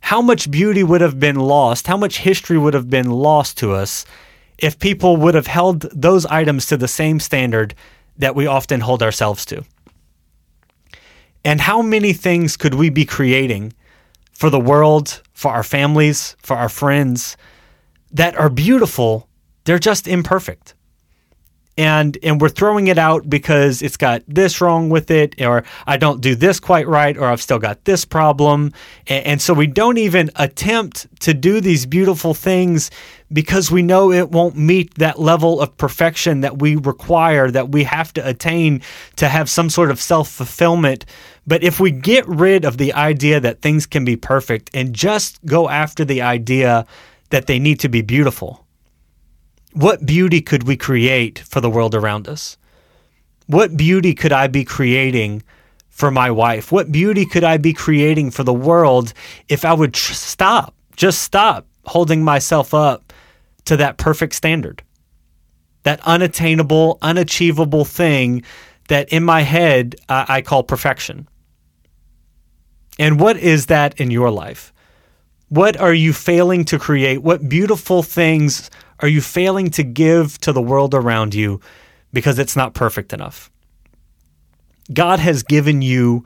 How 0.00 0.22
much 0.22 0.50
beauty 0.50 0.82
would 0.82 1.02
have 1.02 1.20
been 1.20 1.36
lost? 1.36 1.86
How 1.86 1.98
much 1.98 2.20
history 2.20 2.56
would 2.56 2.72
have 2.72 2.88
been 2.88 3.10
lost 3.10 3.58
to 3.58 3.72
us 3.72 4.06
if 4.56 4.78
people 4.78 5.18
would 5.18 5.34
have 5.34 5.46
held 5.46 5.82
those 5.92 6.24
items 6.24 6.64
to 6.68 6.78
the 6.78 6.88
same 6.88 7.20
standard 7.20 7.74
that 8.16 8.34
we 8.34 8.46
often 8.46 8.80
hold 8.80 9.02
ourselves 9.02 9.44
to? 9.46 9.64
And 11.44 11.60
how 11.60 11.82
many 11.82 12.12
things 12.12 12.56
could 12.56 12.74
we 12.74 12.90
be 12.90 13.04
creating 13.04 13.72
for 14.32 14.50
the 14.50 14.60
world, 14.60 15.22
for 15.32 15.52
our 15.52 15.64
families, 15.64 16.36
for 16.42 16.56
our 16.56 16.68
friends 16.68 17.36
that 18.12 18.36
are 18.36 18.50
beautiful? 18.50 19.28
They're 19.64 19.78
just 19.78 20.06
imperfect. 20.06 20.74
And 21.78 22.18
and 22.22 22.38
we're 22.38 22.50
throwing 22.50 22.88
it 22.88 22.98
out 22.98 23.30
because 23.30 23.80
it's 23.80 23.96
got 23.96 24.22
this 24.28 24.60
wrong 24.60 24.90
with 24.90 25.10
it, 25.10 25.40
or 25.40 25.64
I 25.86 25.96
don't 25.96 26.20
do 26.20 26.34
this 26.34 26.60
quite 26.60 26.86
right, 26.86 27.16
or 27.16 27.24
I've 27.24 27.40
still 27.40 27.58
got 27.58 27.84
this 27.86 28.04
problem. 28.04 28.72
And, 29.06 29.26
and 29.26 29.42
so 29.42 29.54
we 29.54 29.66
don't 29.66 29.96
even 29.96 30.30
attempt 30.36 31.06
to 31.20 31.32
do 31.32 31.60
these 31.60 31.86
beautiful 31.86 32.34
things 32.34 32.90
because 33.32 33.70
we 33.70 33.82
know 33.82 34.12
it 34.12 34.30
won't 34.30 34.56
meet 34.56 34.94
that 34.96 35.18
level 35.18 35.60
of 35.60 35.76
perfection 35.76 36.42
that 36.42 36.58
we 36.58 36.76
require, 36.76 37.50
that 37.50 37.70
we 37.70 37.84
have 37.84 38.12
to 38.14 38.28
attain 38.28 38.82
to 39.16 39.28
have 39.28 39.48
some 39.48 39.70
sort 39.70 39.90
of 39.90 40.00
self 40.00 40.30
fulfillment. 40.30 41.06
But 41.46 41.62
if 41.62 41.80
we 41.80 41.90
get 41.90 42.26
rid 42.28 42.64
of 42.64 42.78
the 42.78 42.92
idea 42.92 43.40
that 43.40 43.62
things 43.62 43.86
can 43.86 44.04
be 44.04 44.16
perfect 44.16 44.70
and 44.74 44.94
just 44.94 45.44
go 45.44 45.68
after 45.68 46.04
the 46.04 46.22
idea 46.22 46.86
that 47.30 47.46
they 47.46 47.58
need 47.58 47.80
to 47.80 47.88
be 47.88 48.02
beautiful, 48.02 48.61
what 49.72 50.04
beauty 50.04 50.40
could 50.40 50.64
we 50.64 50.76
create 50.76 51.38
for 51.40 51.60
the 51.60 51.70
world 51.70 51.94
around 51.94 52.28
us? 52.28 52.56
What 53.46 53.76
beauty 53.76 54.14
could 54.14 54.32
I 54.32 54.46
be 54.46 54.64
creating 54.64 55.42
for 55.88 56.10
my 56.10 56.30
wife? 56.30 56.70
What 56.72 56.92
beauty 56.92 57.26
could 57.26 57.44
I 57.44 57.56
be 57.56 57.72
creating 57.72 58.30
for 58.30 58.44
the 58.44 58.52
world 58.52 59.12
if 59.48 59.64
I 59.64 59.72
would 59.72 59.94
tr- 59.94 60.12
stop, 60.12 60.74
just 60.96 61.22
stop 61.22 61.66
holding 61.86 62.22
myself 62.22 62.74
up 62.74 63.12
to 63.64 63.76
that 63.76 63.98
perfect 63.98 64.34
standard, 64.34 64.82
that 65.82 66.00
unattainable, 66.04 66.98
unachievable 67.02 67.84
thing 67.84 68.42
that 68.88 69.08
in 69.10 69.24
my 69.24 69.42
head 69.42 69.96
uh, 70.08 70.26
I 70.28 70.42
call 70.42 70.62
perfection. 70.62 71.28
And 72.98 73.18
what 73.18 73.36
is 73.36 73.66
that 73.66 73.98
in 74.00 74.10
your 74.10 74.30
life? 74.30 74.72
What 75.48 75.76
are 75.78 75.94
you 75.94 76.12
failing 76.12 76.64
to 76.66 76.78
create? 76.78 77.22
What 77.22 77.48
beautiful 77.48 78.02
things 78.02 78.70
are 79.02 79.08
you 79.08 79.20
failing 79.20 79.68
to 79.70 79.82
give 79.82 80.38
to 80.38 80.52
the 80.52 80.62
world 80.62 80.94
around 80.94 81.34
you 81.34 81.60
because 82.12 82.38
it's 82.38 82.56
not 82.56 82.72
perfect 82.72 83.12
enough? 83.12 83.50
God 84.92 85.18
has 85.18 85.42
given 85.42 85.82
you 85.82 86.24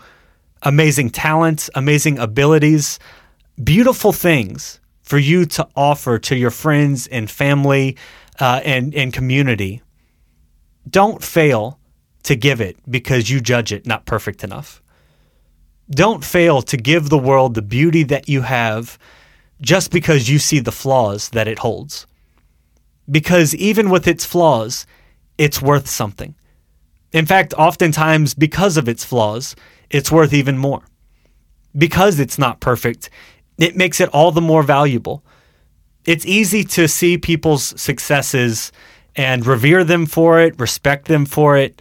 amazing 0.63 1.11
talents, 1.11 1.71
amazing 1.75 2.19
abilities, 2.19 2.99
beautiful 3.63 4.13
things 4.13 4.81
for 5.03 5.19
you 5.19 5.47
to 5.47 5.67
offer 5.75 6.19
to 6.19 6.37
your 6.37 6.51
friends 6.51 7.07
and 7.07 7.31
family 7.31 7.97
uh, 8.41 8.61
and, 8.65 8.95
and 8.95 9.13
community. 9.13 9.83
Don't 10.89 11.23
fail 11.23 11.79
to 12.25 12.37
give 12.37 12.61
it 12.61 12.77
because 12.91 13.31
you 13.31 13.41
judge 13.41 13.73
it 13.73 13.87
not 13.87 14.05
perfect 14.05 14.45
enough. 14.45 14.83
Don't 15.89 16.25
fail 16.25 16.61
to 16.63 16.77
give 16.77 17.09
the 17.09 17.19
world 17.19 17.55
the 17.55 17.63
beauty 17.63 18.03
that 18.03 18.29
you 18.29 18.43
have 18.43 18.99
just 19.61 19.91
because 19.93 20.29
you 20.29 20.39
see 20.39 20.59
the 20.59 20.73
flaws 20.73 21.29
that 21.31 21.49
it 21.49 21.61
holds. 21.61 22.07
Because 23.11 23.55
even 23.55 23.91
with 23.91 24.09
its 24.09 24.25
flaws, 24.25 24.87
it's 25.39 25.63
worth 25.63 25.89
something. 25.89 26.35
In 27.13 27.27
fact, 27.27 27.55
oftentimes, 27.55 28.35
because 28.35 28.77
of 28.77 28.89
its 28.89 29.05
flaws, 29.05 29.55
it's 29.91 30.11
worth 30.11 30.33
even 30.33 30.59
more. 30.59 30.83
Because 31.77 32.19
it's 32.19 32.39
not 32.39 32.61
perfect, 32.61 33.11
it 33.59 33.77
makes 33.77 34.01
it 34.01 34.09
all 34.11 34.33
the 34.33 34.41
more 34.41 34.63
valuable. 34.63 35.23
It's 36.05 36.27
easy 36.27 36.65
to 36.65 36.89
see 36.89 37.19
people's 37.19 37.79
successes 37.81 38.73
and 39.15 39.47
revere 39.47 39.85
them 39.85 40.07
for 40.07 40.41
it, 40.41 40.59
respect 40.61 41.09
them 41.09 41.27
for 41.27 41.57
it, 41.57 41.81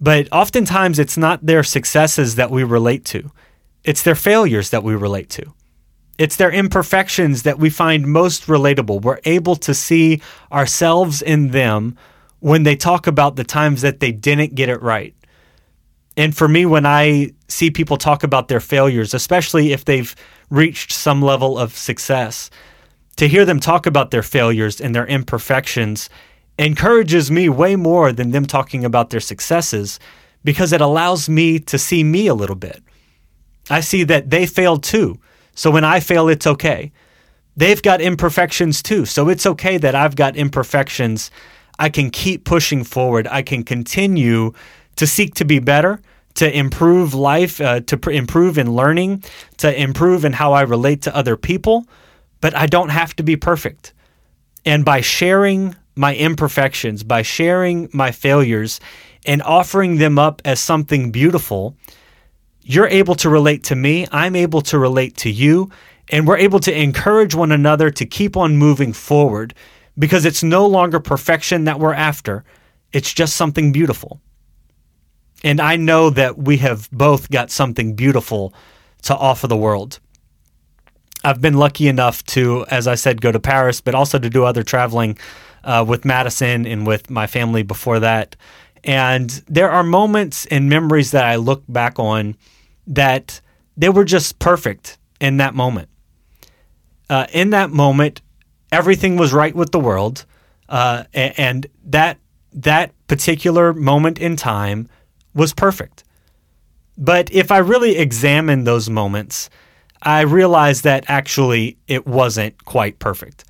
but 0.00 0.28
oftentimes 0.32 0.98
it's 0.98 1.16
not 1.16 1.46
their 1.46 1.62
successes 1.62 2.34
that 2.34 2.50
we 2.50 2.64
relate 2.64 3.04
to. 3.06 3.30
It's 3.84 4.02
their 4.02 4.16
failures 4.16 4.70
that 4.70 4.82
we 4.82 4.94
relate 4.94 5.30
to. 5.30 5.54
It's 6.22 6.36
their 6.36 6.52
imperfections 6.52 7.42
that 7.42 7.58
we 7.58 7.68
find 7.68 8.06
most 8.06 8.46
relatable. 8.46 9.02
We're 9.02 9.18
able 9.24 9.56
to 9.56 9.74
see 9.74 10.22
ourselves 10.52 11.20
in 11.20 11.48
them 11.48 11.96
when 12.38 12.62
they 12.62 12.76
talk 12.76 13.08
about 13.08 13.34
the 13.34 13.42
times 13.42 13.82
that 13.82 13.98
they 13.98 14.12
didn't 14.12 14.54
get 14.54 14.68
it 14.68 14.80
right. 14.80 15.16
And 16.16 16.32
for 16.36 16.46
me, 16.46 16.64
when 16.64 16.86
I 16.86 17.32
see 17.48 17.72
people 17.72 17.96
talk 17.96 18.22
about 18.22 18.46
their 18.46 18.60
failures, 18.60 19.14
especially 19.14 19.72
if 19.72 19.84
they've 19.84 20.14
reached 20.48 20.92
some 20.92 21.22
level 21.22 21.58
of 21.58 21.76
success, 21.76 22.50
to 23.16 23.26
hear 23.26 23.44
them 23.44 23.58
talk 23.58 23.86
about 23.86 24.12
their 24.12 24.22
failures 24.22 24.80
and 24.80 24.94
their 24.94 25.06
imperfections 25.08 26.08
encourages 26.56 27.32
me 27.32 27.48
way 27.48 27.74
more 27.74 28.12
than 28.12 28.30
them 28.30 28.46
talking 28.46 28.84
about 28.84 29.10
their 29.10 29.18
successes 29.18 29.98
because 30.44 30.72
it 30.72 30.80
allows 30.80 31.28
me 31.28 31.58
to 31.58 31.78
see 31.78 32.04
me 32.04 32.28
a 32.28 32.34
little 32.34 32.54
bit. 32.54 32.80
I 33.68 33.80
see 33.80 34.04
that 34.04 34.30
they 34.30 34.46
failed 34.46 34.84
too. 34.84 35.18
So 35.54 35.70
when 35.70 35.84
I 35.84 36.00
fail, 36.00 36.28
it's 36.28 36.46
okay. 36.46 36.92
They've 37.56 37.82
got 37.82 38.00
imperfections 38.00 38.82
too. 38.82 39.04
So 39.04 39.28
it's 39.28 39.46
okay 39.46 39.76
that 39.78 39.94
I've 39.94 40.16
got 40.16 40.36
imperfections. 40.36 41.30
I 41.78 41.88
can 41.88 42.10
keep 42.10 42.44
pushing 42.44 42.84
forward. 42.84 43.26
I 43.30 43.42
can 43.42 43.62
continue 43.62 44.52
to 44.96 45.06
seek 45.06 45.34
to 45.34 45.44
be 45.44 45.58
better, 45.58 46.00
to 46.34 46.56
improve 46.56 47.14
life, 47.14 47.60
uh, 47.60 47.80
to 47.80 47.96
pr- 47.96 48.10
improve 48.10 48.56
in 48.56 48.72
learning, 48.72 49.24
to 49.58 49.80
improve 49.80 50.24
in 50.24 50.32
how 50.32 50.52
I 50.52 50.62
relate 50.62 51.02
to 51.02 51.16
other 51.16 51.36
people. 51.36 51.86
But 52.40 52.56
I 52.56 52.66
don't 52.66 52.88
have 52.88 53.14
to 53.16 53.22
be 53.22 53.36
perfect. 53.36 53.92
And 54.64 54.84
by 54.84 55.00
sharing 55.00 55.76
my 55.94 56.14
imperfections, 56.14 57.02
by 57.02 57.22
sharing 57.22 57.88
my 57.92 58.10
failures 58.12 58.80
and 59.26 59.42
offering 59.42 59.98
them 59.98 60.18
up 60.18 60.40
as 60.44 60.60
something 60.60 61.12
beautiful, 61.12 61.76
you're 62.62 62.88
able 62.88 63.14
to 63.16 63.28
relate 63.28 63.64
to 63.64 63.76
me. 63.76 64.06
I'm 64.12 64.36
able 64.36 64.62
to 64.62 64.78
relate 64.78 65.16
to 65.18 65.30
you. 65.30 65.70
And 66.08 66.26
we're 66.26 66.38
able 66.38 66.60
to 66.60 66.76
encourage 66.76 67.34
one 67.34 67.52
another 67.52 67.90
to 67.90 68.04
keep 68.04 68.36
on 68.36 68.56
moving 68.56 68.92
forward 68.92 69.54
because 69.98 70.24
it's 70.24 70.42
no 70.42 70.66
longer 70.66 71.00
perfection 71.00 71.64
that 71.64 71.78
we're 71.78 71.94
after. 71.94 72.44
It's 72.92 73.12
just 73.12 73.36
something 73.36 73.72
beautiful. 73.72 74.20
And 75.44 75.60
I 75.60 75.76
know 75.76 76.10
that 76.10 76.38
we 76.38 76.58
have 76.58 76.90
both 76.90 77.30
got 77.30 77.50
something 77.50 77.94
beautiful 77.94 78.54
to 79.02 79.16
offer 79.16 79.46
the 79.46 79.56
world. 79.56 79.98
I've 81.24 81.40
been 81.40 81.54
lucky 81.54 81.88
enough 81.88 82.24
to, 82.26 82.66
as 82.68 82.86
I 82.86 82.94
said, 82.94 83.20
go 83.20 83.32
to 83.32 83.40
Paris, 83.40 83.80
but 83.80 83.94
also 83.94 84.18
to 84.18 84.30
do 84.30 84.44
other 84.44 84.62
traveling 84.62 85.18
uh, 85.64 85.84
with 85.86 86.04
Madison 86.04 86.66
and 86.66 86.86
with 86.86 87.10
my 87.10 87.26
family 87.26 87.62
before 87.62 88.00
that. 88.00 88.36
And 88.84 89.30
there 89.46 89.70
are 89.70 89.82
moments 89.82 90.46
and 90.46 90.68
memories 90.68 91.12
that 91.12 91.24
I 91.24 91.36
look 91.36 91.62
back 91.68 91.98
on 91.98 92.36
that 92.86 93.40
they 93.76 93.88
were 93.88 94.04
just 94.04 94.38
perfect 94.38 94.98
in 95.20 95.36
that 95.36 95.54
moment. 95.54 95.88
Uh, 97.08 97.26
in 97.32 97.50
that 97.50 97.70
moment, 97.70 98.20
everything 98.72 99.16
was 99.16 99.32
right 99.32 99.54
with 99.54 99.70
the 99.70 99.78
world, 99.78 100.24
uh, 100.68 101.04
and 101.12 101.66
that 101.84 102.18
that 102.54 102.92
particular 103.06 103.72
moment 103.72 104.18
in 104.18 104.36
time 104.36 104.88
was 105.34 105.52
perfect. 105.52 106.04
But 106.98 107.30
if 107.32 107.50
I 107.50 107.58
really 107.58 107.96
examine 107.96 108.64
those 108.64 108.90
moments, 108.90 109.48
I 110.02 110.22
realize 110.22 110.82
that 110.82 111.04
actually 111.08 111.78
it 111.86 112.06
wasn't 112.06 112.64
quite 112.64 112.98
perfect 112.98 113.44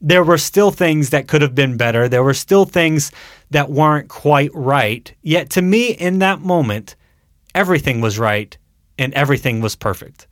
there 0.00 0.24
were 0.24 0.38
still 0.38 0.70
things 0.70 1.10
that 1.10 1.28
could 1.28 1.42
have 1.42 1.54
been 1.54 1.76
better. 1.76 2.08
There 2.08 2.24
were 2.24 2.34
still 2.34 2.64
things 2.64 3.12
that 3.50 3.70
weren't 3.70 4.08
quite 4.08 4.50
right. 4.54 5.12
Yet 5.22 5.50
to 5.50 5.62
me, 5.62 5.90
in 5.90 6.20
that 6.20 6.40
moment, 6.40 6.96
everything 7.54 8.00
was 8.00 8.18
right 8.18 8.56
and 8.98 9.12
everything 9.14 9.60
was 9.60 9.76
perfect. 9.76 10.26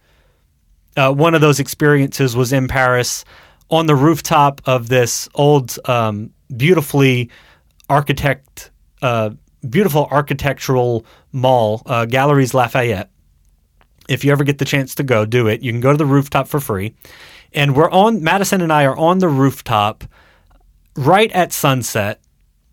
Uh, 0.96 1.12
one 1.12 1.34
of 1.34 1.40
those 1.40 1.60
experiences 1.60 2.34
was 2.34 2.52
in 2.52 2.66
Paris 2.66 3.24
on 3.70 3.86
the 3.86 3.94
rooftop 3.94 4.60
of 4.64 4.88
this 4.88 5.28
old, 5.34 5.78
um, 5.84 6.30
beautifully 6.56 7.30
architect, 7.90 8.70
uh, 9.02 9.30
beautiful 9.68 10.08
architectural 10.10 11.04
mall, 11.32 11.82
uh, 11.86 12.06
Galeries 12.06 12.54
Lafayette. 12.54 13.10
If 14.08 14.24
you 14.24 14.32
ever 14.32 14.44
get 14.44 14.56
the 14.56 14.64
chance 14.64 14.94
to 14.94 15.02
go, 15.02 15.26
do 15.26 15.46
it. 15.48 15.62
You 15.62 15.70
can 15.70 15.82
go 15.82 15.92
to 15.92 15.98
the 15.98 16.06
rooftop 16.06 16.48
for 16.48 16.60
free 16.60 16.94
and 17.52 17.74
we're 17.74 17.90
on 17.90 18.22
Madison 18.22 18.60
and 18.60 18.72
I 18.72 18.84
are 18.84 18.96
on 18.96 19.18
the 19.18 19.28
rooftop 19.28 20.04
right 20.96 21.30
at 21.32 21.52
sunset. 21.52 22.20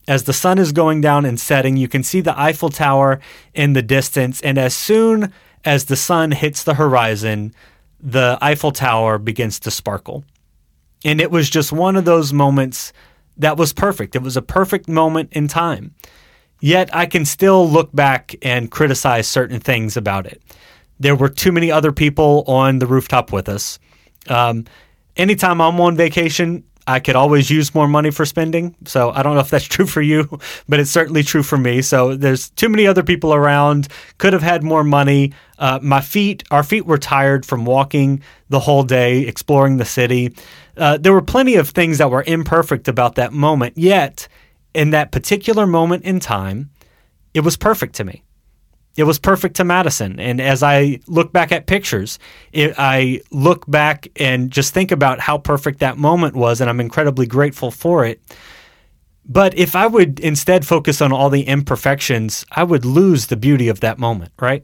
As 0.08 0.24
the 0.24 0.34
sun 0.34 0.60
is 0.60 0.72
going 0.72 1.02
down 1.02 1.26
and 1.26 1.40
setting, 1.40 1.78
you 1.78 1.88
can 1.88 2.04
see 2.04 2.22
the 2.22 2.40
Eiffel 2.40 2.70
Tower 2.70 3.20
in 3.54 3.74
the 3.74 3.82
distance. 3.82 4.40
And 4.42 4.58
as 4.58 4.76
soon 4.76 5.34
as 5.64 5.86
the 5.86 5.96
sun 5.96 6.32
hits 6.32 6.64
the 6.64 6.76
horizon, 6.76 7.54
the 8.00 8.38
Eiffel 8.42 8.72
Tower 8.72 9.18
begins 9.18 9.60
to 9.62 9.72
sparkle. 9.72 10.24
And 11.04 11.20
it 11.20 11.32
was 11.32 11.50
just 11.50 11.72
one 11.72 11.96
of 11.96 12.06
those 12.06 12.34
moments 12.34 12.94
that 13.38 13.58
was 13.58 13.74
perfect. 13.74 14.16
It 14.16 14.22
was 14.22 14.38
a 14.38 14.42
perfect 14.42 14.88
moment 14.88 15.34
in 15.34 15.48
time. 15.48 15.94
Yet 16.62 16.94
I 16.96 17.06
can 17.06 17.26
still 17.26 17.70
look 17.70 17.94
back 17.94 18.36
and 18.42 18.72
criticize 18.72 19.28
certain 19.28 19.60
things 19.60 19.98
about 19.98 20.26
it. 20.26 20.42
There 21.00 21.16
were 21.16 21.30
too 21.30 21.52
many 21.52 21.72
other 21.72 21.92
people 21.92 22.44
on 22.48 22.80
the 22.80 22.88
rooftop 22.88 23.32
with 23.32 23.50
us. 23.50 23.78
Um, 24.28 24.66
anytime 25.16 25.62
I'm 25.62 25.80
on 25.80 25.96
vacation, 25.96 26.64
I 26.88 27.00
could 27.00 27.16
always 27.16 27.50
use 27.50 27.74
more 27.74 27.88
money 27.88 28.12
for 28.12 28.26
spending. 28.26 28.76
So 28.86 29.10
I 29.12 29.24
don't 29.24 29.34
know 29.34 29.42
if 29.42 29.50
that's 29.50 29.66
true 29.76 29.88
for 29.88 30.02
you, 30.02 30.40
but 30.70 30.80
it's 30.80 30.92
certainly 30.92 31.24
true 31.24 31.44
for 31.44 31.58
me. 31.58 31.82
So 31.82 32.16
there's 32.16 32.50
too 32.52 32.70
many 32.70 32.86
other 32.86 33.04
people 33.04 33.34
around. 33.34 33.88
Could 34.18 34.34
have 34.34 34.44
had 34.44 34.64
more 34.64 34.84
money. 34.84 35.34
Uh, 35.58 35.80
my 35.82 36.02
feet, 36.02 36.44
our 36.52 36.64
feet 36.64 36.86
were 36.86 36.98
tired 36.98 37.46
from 37.46 37.66
walking 37.66 38.22
the 38.50 38.60
whole 38.60 38.84
day, 38.84 39.22
exploring 39.22 39.78
the 39.78 39.86
city. 39.86 40.36
Uh, 40.78 40.98
there 40.98 41.14
were 41.14 41.22
plenty 41.22 41.56
of 41.56 41.70
things 41.70 41.98
that 41.98 42.12
were 42.12 42.24
imperfect 42.28 42.88
about 42.88 43.16
that 43.16 43.34
moment. 43.34 43.78
Yet, 43.78 44.28
in 44.74 44.92
that 44.92 45.12
particular 45.12 45.66
moment 45.66 46.04
in 46.04 46.20
time, 46.20 46.70
it 47.34 47.42
was 47.42 47.58
perfect 47.58 47.96
to 47.96 48.04
me. 48.04 48.25
It 48.96 49.04
was 49.04 49.20
perfect 49.20 49.58
to 49.58 49.64
Madison. 49.64 50.20
And 50.20 50.40
as 50.40 50.64
I 50.64 51.00
look 51.08 51.34
back 51.34 51.52
at 51.52 51.68
pictures, 51.68 52.18
it, 52.54 52.74
I 52.78 53.22
look 53.32 53.70
back 53.70 54.08
and 54.16 54.50
just 54.50 54.74
think 54.74 54.92
about 54.92 55.20
how 55.20 55.38
perfect 55.38 55.80
that 55.80 55.98
moment 55.98 56.36
was, 56.36 56.62
and 56.62 56.70
I'm 56.70 56.80
incredibly 56.80 57.28
grateful 57.28 57.72
for 57.72 58.06
it. 58.06 58.22
But 59.28 59.58
if 59.58 59.76
I 59.76 59.88
would 59.88 60.20
instead 60.20 60.66
focus 60.66 61.02
on 61.02 61.12
all 61.12 61.30
the 61.30 61.44
imperfections, 61.44 62.46
I 62.52 62.64
would 62.64 62.86
lose 62.86 63.28
the 63.28 63.36
beauty 63.36 63.68
of 63.68 63.82
that 63.82 63.98
moment, 63.98 64.32
right? 64.40 64.64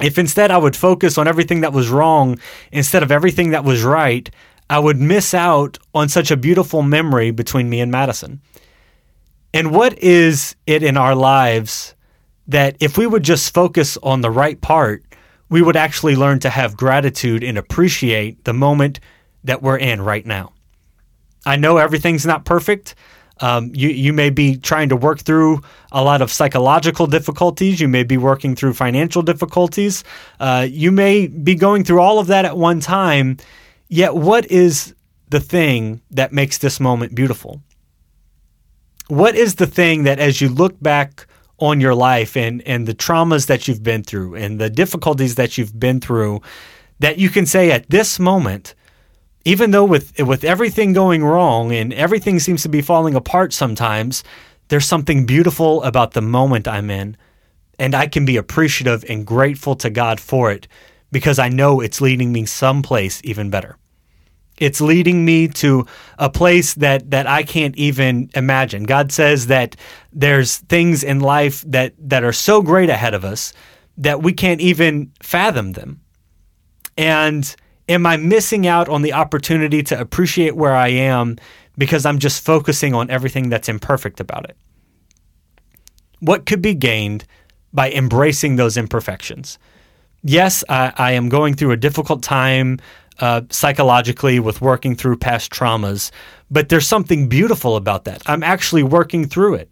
If 0.00 0.18
instead 0.18 0.50
I 0.50 0.58
would 0.58 0.76
focus 0.76 1.18
on 1.18 1.28
everything 1.28 1.60
that 1.60 1.72
was 1.72 1.90
wrong 1.90 2.38
instead 2.70 3.02
of 3.02 3.12
everything 3.12 3.50
that 3.50 3.64
was 3.64 3.82
right, 3.82 4.30
I 4.70 4.78
would 4.78 4.98
miss 4.98 5.34
out 5.34 5.78
on 5.94 6.08
such 6.08 6.30
a 6.30 6.36
beautiful 6.36 6.82
memory 6.82 7.30
between 7.30 7.68
me 7.68 7.80
and 7.80 7.90
Madison. 7.90 8.40
And 9.52 9.70
what 9.70 9.98
is 9.98 10.56
it 10.66 10.82
in 10.82 10.96
our 10.96 11.14
lives 11.14 11.94
that 12.52 12.76
if 12.80 12.96
we 12.96 13.06
would 13.06 13.22
just 13.22 13.52
focus 13.52 13.98
on 14.02 14.20
the 14.20 14.30
right 14.30 14.60
part, 14.60 15.04
we 15.48 15.60
would 15.60 15.76
actually 15.76 16.16
learn 16.16 16.38
to 16.40 16.50
have 16.50 16.76
gratitude 16.76 17.42
and 17.42 17.58
appreciate 17.58 18.44
the 18.44 18.54
moment 18.54 19.00
that 19.44 19.62
we're 19.62 19.76
in 19.76 20.00
right 20.00 20.24
now. 20.24 20.52
I 21.44 21.56
know 21.56 21.76
everything's 21.76 22.24
not 22.24 22.44
perfect. 22.44 22.94
Um, 23.40 23.72
you, 23.74 23.88
you 23.88 24.12
may 24.12 24.30
be 24.30 24.56
trying 24.56 24.88
to 24.90 24.96
work 24.96 25.20
through 25.20 25.62
a 25.90 26.02
lot 26.02 26.22
of 26.22 26.30
psychological 26.30 27.06
difficulties. 27.06 27.80
You 27.80 27.88
may 27.88 28.04
be 28.04 28.16
working 28.16 28.54
through 28.54 28.74
financial 28.74 29.22
difficulties. 29.22 30.04
Uh, 30.38 30.66
you 30.70 30.92
may 30.92 31.26
be 31.26 31.54
going 31.54 31.82
through 31.84 32.00
all 32.00 32.18
of 32.18 32.28
that 32.28 32.44
at 32.44 32.56
one 32.56 32.80
time. 32.80 33.38
Yet, 33.88 34.14
what 34.14 34.50
is 34.50 34.94
the 35.28 35.40
thing 35.40 36.00
that 36.10 36.32
makes 36.32 36.58
this 36.58 36.78
moment 36.78 37.14
beautiful? 37.14 37.62
What 39.08 39.34
is 39.34 39.56
the 39.56 39.66
thing 39.66 40.04
that, 40.04 40.20
as 40.20 40.40
you 40.40 40.48
look 40.48 40.80
back 40.80 41.26
on 41.62 41.80
your 41.80 41.94
life 41.94 42.36
and 42.36 42.60
and 42.62 42.88
the 42.88 42.94
traumas 42.94 43.46
that 43.46 43.68
you've 43.68 43.84
been 43.84 44.02
through 44.02 44.34
and 44.34 44.60
the 44.60 44.68
difficulties 44.68 45.36
that 45.36 45.56
you've 45.56 45.78
been 45.78 46.00
through 46.00 46.40
that 46.98 47.18
you 47.18 47.28
can 47.28 47.46
say 47.46 47.70
at 47.70 47.88
this 47.88 48.18
moment 48.18 48.74
even 49.44 49.70
though 49.70 49.84
with 49.84 50.18
with 50.20 50.42
everything 50.42 50.92
going 50.92 51.22
wrong 51.22 51.70
and 51.70 51.92
everything 51.94 52.40
seems 52.40 52.62
to 52.62 52.68
be 52.68 52.82
falling 52.82 53.14
apart 53.14 53.52
sometimes 53.52 54.24
there's 54.68 54.86
something 54.86 55.24
beautiful 55.24 55.82
about 55.84 56.14
the 56.14 56.20
moment 56.20 56.66
I'm 56.66 56.90
in 56.90 57.16
and 57.78 57.94
I 57.94 58.08
can 58.08 58.24
be 58.24 58.36
appreciative 58.36 59.04
and 59.08 59.24
grateful 59.24 59.76
to 59.76 59.88
God 59.90 60.18
for 60.18 60.50
it 60.50 60.66
because 61.12 61.38
I 61.38 61.48
know 61.48 61.80
it's 61.80 62.00
leading 62.00 62.32
me 62.32 62.44
someplace 62.44 63.20
even 63.22 63.50
better. 63.50 63.76
It's 64.58 64.80
leading 64.80 65.24
me 65.24 65.48
to 65.48 65.86
a 66.18 66.30
place 66.30 66.74
that 66.74 67.10
that 67.10 67.26
I 67.26 67.42
can't 67.42 67.76
even 67.76 68.30
imagine. 68.34 68.84
God 68.84 69.10
says 69.10 69.46
that 69.48 69.76
there's 70.12 70.58
things 70.58 71.02
in 71.02 71.20
life 71.20 71.62
that 71.66 71.94
that 71.98 72.22
are 72.24 72.32
so 72.32 72.62
great 72.62 72.90
ahead 72.90 73.14
of 73.14 73.24
us 73.24 73.52
that 73.96 74.22
we 74.22 74.32
can't 74.32 74.60
even 74.60 75.12
fathom 75.22 75.72
them. 75.72 76.00
And 76.96 77.54
am 77.88 78.06
I 78.06 78.16
missing 78.16 78.66
out 78.66 78.88
on 78.88 79.02
the 79.02 79.12
opportunity 79.12 79.82
to 79.84 80.00
appreciate 80.00 80.56
where 80.56 80.74
I 80.74 80.88
am 80.88 81.38
because 81.78 82.04
I'm 82.06 82.18
just 82.18 82.44
focusing 82.44 82.94
on 82.94 83.10
everything 83.10 83.48
that's 83.48 83.68
imperfect 83.68 84.20
about 84.20 84.48
it? 84.48 84.56
What 86.20 86.46
could 86.46 86.62
be 86.62 86.74
gained 86.74 87.24
by 87.72 87.90
embracing 87.90 88.56
those 88.56 88.76
imperfections? 88.76 89.58
Yes, 90.22 90.62
I, 90.68 90.92
I 90.96 91.12
am 91.12 91.28
going 91.28 91.54
through 91.54 91.72
a 91.72 91.76
difficult 91.76 92.22
time 92.22 92.78
uh, 93.22 93.40
psychologically 93.50 94.40
with 94.40 94.60
working 94.60 94.96
through 94.96 95.16
past 95.16 95.52
traumas, 95.52 96.10
but 96.50 96.68
there's 96.68 96.88
something 96.88 97.28
beautiful 97.28 97.76
about 97.76 98.04
that. 98.04 98.20
I'm 98.26 98.42
actually 98.42 98.82
working 98.82 99.26
through 99.26 99.54
it. 99.54 99.70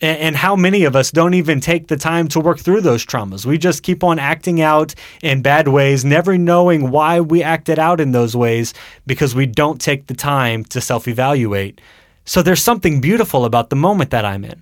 And, 0.00 0.18
and 0.18 0.36
how 0.36 0.56
many 0.56 0.82
of 0.82 0.96
us 0.96 1.12
don't 1.12 1.34
even 1.34 1.60
take 1.60 1.86
the 1.86 1.96
time 1.96 2.26
to 2.28 2.40
work 2.40 2.58
through 2.58 2.80
those 2.80 3.06
traumas? 3.06 3.46
We 3.46 3.56
just 3.56 3.84
keep 3.84 4.02
on 4.02 4.18
acting 4.18 4.60
out 4.60 4.96
in 5.22 5.42
bad 5.42 5.68
ways, 5.68 6.04
never 6.04 6.36
knowing 6.36 6.90
why 6.90 7.20
we 7.20 7.40
acted 7.40 7.78
out 7.78 8.00
in 8.00 8.10
those 8.10 8.34
ways 8.34 8.74
because 9.06 9.32
we 9.32 9.46
don't 9.46 9.80
take 9.80 10.08
the 10.08 10.14
time 10.14 10.64
to 10.64 10.80
self 10.80 11.06
evaluate. 11.06 11.80
So 12.24 12.42
there's 12.42 12.62
something 12.62 13.00
beautiful 13.00 13.44
about 13.44 13.70
the 13.70 13.76
moment 13.76 14.10
that 14.10 14.24
I'm 14.24 14.44
in. 14.44 14.60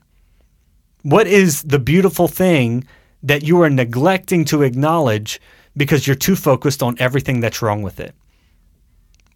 What 1.04 1.26
is 1.26 1.62
the 1.62 1.78
beautiful 1.78 2.28
thing 2.28 2.86
that 3.22 3.44
you 3.44 3.62
are 3.62 3.70
neglecting 3.70 4.44
to 4.46 4.62
acknowledge 4.62 5.40
because 5.76 6.06
you're 6.06 6.16
too 6.16 6.36
focused 6.36 6.82
on 6.82 6.96
everything 6.98 7.40
that's 7.40 7.62
wrong 7.62 7.82
with 7.82 8.00
it. 8.00 8.14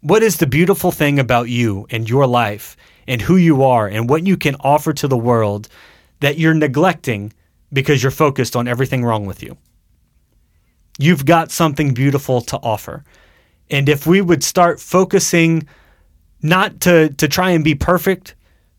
What 0.01 0.23
is 0.23 0.37
the 0.37 0.47
beautiful 0.47 0.91
thing 0.91 1.19
about 1.19 1.49
you 1.49 1.87
and 1.89 2.09
your 2.09 2.27
life 2.27 2.77
and 3.07 3.21
who 3.21 3.37
you 3.37 3.63
are 3.63 3.87
and 3.87 4.09
what 4.09 4.25
you 4.25 4.37
can 4.37 4.55
offer 4.59 4.93
to 4.93 5.07
the 5.07 5.17
world 5.17 5.67
that 6.19 6.37
you're 6.37 6.53
neglecting 6.53 7.33
because 7.73 8.03
you're 8.03 8.11
focused 8.11 8.55
on 8.55 8.67
everything 8.67 9.03
wrong 9.03 9.25
with 9.25 9.41
you? 9.41 9.57
You've 10.99 11.25
got 11.25 11.51
something 11.51 11.93
beautiful 11.93 12.41
to 12.41 12.57
offer. 12.57 13.03
And 13.69 13.89
if 13.89 14.05
we 14.05 14.21
would 14.21 14.43
start 14.43 14.79
focusing 14.79 15.67
not 16.41 16.79
to, 16.81 17.09
to 17.09 17.27
try 17.27 17.49
and 17.51 17.63
be 17.63 17.75
perfect, 17.75 18.35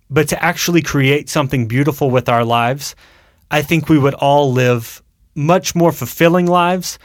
but 0.08 0.28
to 0.28 0.42
actually 0.42 0.82
create 0.82 1.28
something 1.28 1.66
beautiful 1.66 2.10
with 2.10 2.28
our 2.28 2.44
lives, 2.44 2.94
I 3.50 3.62
think 3.62 3.88
we 3.88 3.98
would 3.98 4.14
all 4.14 4.52
live 4.52 5.02
much 5.34 5.74
more 5.74 5.92
fulfilling 5.92 6.46
lives, 6.46 6.98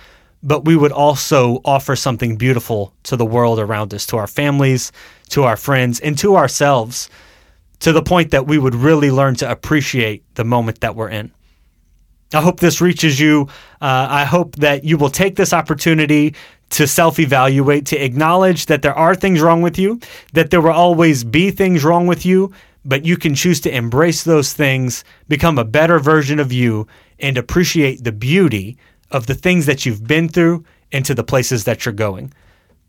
but 0.44 0.66
we 0.66 0.76
would 0.76 0.92
also 0.92 1.62
offer 1.66 1.96
something 1.96 2.36
beautiful 2.36 2.94
to 3.04 3.16
the 3.16 3.26
world 3.26 3.60
around 3.60 3.94
us, 3.94 4.06
to 4.08 4.18
our 4.18 4.28
families, 4.28 4.92
to 5.30 5.44
our 5.44 5.58
friends, 5.58 6.00
and 6.00 6.18
to 6.18 6.36
ourselves, 6.36 7.10
to 7.80 7.92
the 7.92 8.02
point 8.02 8.32
that 8.32 8.48
we 8.48 8.58
would 8.58 8.76
really 8.76 9.12
learn 9.12 9.36
to 9.36 9.50
appreciate 9.50 10.24
the 10.36 10.44
moment 10.44 10.82
that 10.82 10.96
we're 10.96 11.10
in. 11.10 11.32
I 12.34 12.42
hope 12.42 12.60
this 12.60 12.80
reaches 12.80 13.20
you. 13.20 13.48
Uh, 13.82 14.08
I 14.10 14.24
hope 14.24 14.56
that 14.58 14.84
you 14.84 14.98
will 14.98 15.10
take 15.10 15.36
this 15.36 15.54
opportunity 15.54 16.34
to 16.72 16.88
self 16.88 17.20
evaluate, 17.20 17.86
to 17.88 17.98
acknowledge 17.98 18.68
that 18.68 18.82
there 18.82 18.94
are 18.94 19.14
things 19.14 19.42
wrong 19.42 19.62
with 19.62 19.78
you, 19.78 20.00
that 20.34 20.50
there 20.50 20.62
will 20.62 20.72
always 20.72 21.24
be 21.24 21.52
things 21.52 21.84
wrong 21.84 22.08
with 22.08 22.26
you, 22.26 22.54
but 22.86 23.06
you 23.06 23.18
can 23.18 23.36
choose 23.36 23.60
to 23.62 23.76
embrace 23.76 24.24
those 24.24 24.54
things, 24.54 25.04
become 25.28 25.60
a 25.60 25.66
better 25.66 26.00
version 26.00 26.40
of 26.40 26.54
you, 26.54 26.88
and 27.20 27.38
appreciate 27.38 28.04
the 28.04 28.12
beauty 28.14 28.78
of 29.12 29.28
the 29.28 29.36
things 29.36 29.66
that 29.66 29.86
you've 29.86 30.08
been 30.08 30.30
through 30.30 30.64
and 30.92 31.06
to 31.06 31.14
the 31.14 31.24
places 31.24 31.64
that 31.66 31.86
you're 31.86 31.94
going. 31.94 32.34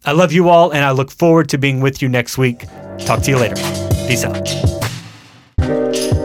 I 0.04 0.12
love 0.12 0.32
you 0.32 0.48
all, 0.48 0.72
and 0.72 0.84
I 0.84 0.90
look 0.90 1.10
forward 1.10 1.48
to 1.50 1.58
being 1.58 1.80
with 1.80 2.02
you 2.02 2.08
next 2.08 2.36
week. 2.36 2.66
Talk 2.98 3.22
to 3.22 3.30
you 3.30 3.36
later. 3.36 3.56
Peace 4.06 4.24
out. 4.24 6.21